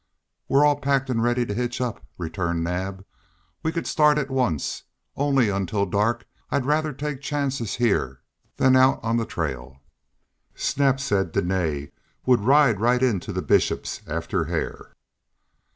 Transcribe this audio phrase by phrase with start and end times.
[0.47, 3.05] "We're all packed and ready to hitch up," returned Naab.
[3.61, 4.81] "We could start at once,
[5.15, 8.21] only until dark I'd rather take chances here
[8.57, 9.79] than out on the trail."
[10.55, 11.91] "Snap said Dene
[12.25, 14.95] would ride right into the Bishop's after Hare."